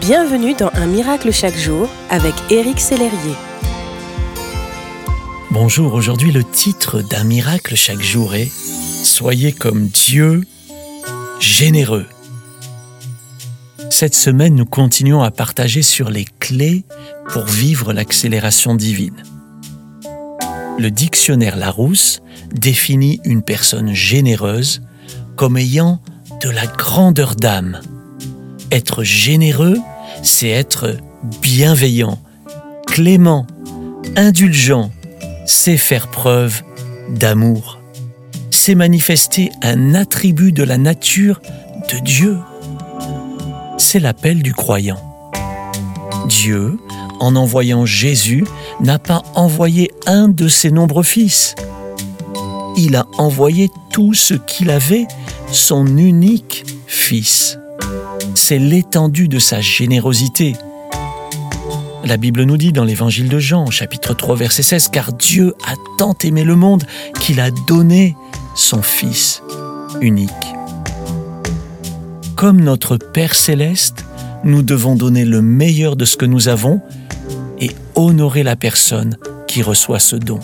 [0.00, 3.34] Bienvenue dans Un miracle chaque jour avec Éric Sellerier.
[5.50, 10.42] Bonjour, aujourd'hui le titre d'un miracle chaque jour est Soyez comme Dieu,
[11.40, 12.06] généreux.
[13.88, 16.84] Cette semaine, nous continuons à partager sur les clés
[17.30, 19.22] pour vivre l'accélération divine.
[20.78, 22.20] Le dictionnaire Larousse
[22.52, 24.82] définit une personne généreuse
[25.36, 26.02] comme ayant
[26.42, 27.80] de la grandeur d'âme.
[28.76, 29.78] Être généreux,
[30.22, 30.98] c'est être
[31.40, 32.18] bienveillant,
[32.86, 33.46] clément,
[34.16, 34.90] indulgent,
[35.46, 36.62] c'est faire preuve
[37.08, 37.80] d'amour.
[38.50, 41.40] C'est manifester un attribut de la nature
[41.90, 42.36] de Dieu.
[43.78, 45.00] C'est l'appel du croyant.
[46.28, 46.78] Dieu,
[47.18, 48.44] en envoyant Jésus,
[48.80, 51.54] n'a pas envoyé un de ses nombreux fils.
[52.76, 55.06] Il a envoyé tout ce qu'il avait,
[55.50, 57.58] son unique fils
[58.34, 60.54] c'est l'étendue de sa générosité.
[62.04, 65.74] La Bible nous dit dans l'évangile de Jean, chapitre 3, verset 16, Car Dieu a
[65.98, 66.84] tant aimé le monde
[67.20, 68.14] qu'il a donné
[68.54, 69.42] son Fils
[70.00, 70.30] unique.
[72.36, 74.04] Comme notre Père céleste,
[74.44, 76.80] nous devons donner le meilleur de ce que nous avons
[77.58, 79.16] et honorer la personne
[79.48, 80.38] qui reçoit ce don.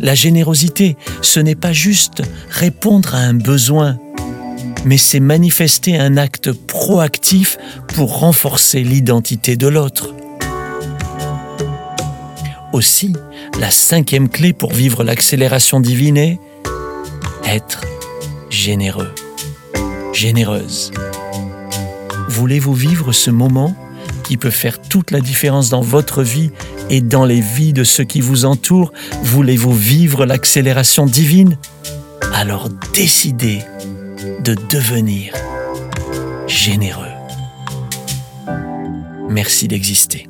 [0.00, 3.98] La générosité, ce n'est pas juste répondre à un besoin,
[4.84, 7.58] mais c'est manifester un acte proactif
[7.94, 10.14] pour renforcer l'identité de l'autre.
[12.72, 13.12] Aussi,
[13.58, 16.38] la cinquième clé pour vivre l'accélération divine est
[17.44, 17.80] être
[18.50, 19.14] généreux,
[20.12, 20.92] généreuse.
[22.28, 23.74] Voulez-vous vivre ce moment
[24.22, 26.50] qui peut faire toute la différence dans votre vie
[26.90, 28.92] et dans les vies de ceux qui vous entourent?
[29.22, 31.56] Voulez-vous vivre l'accélération divine?
[32.34, 33.62] Alors décidez
[34.48, 35.34] de devenir
[36.46, 37.12] généreux.
[39.28, 40.26] Merci d'exister.